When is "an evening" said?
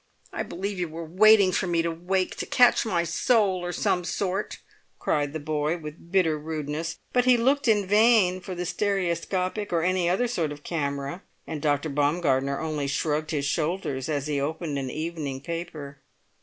14.79-15.39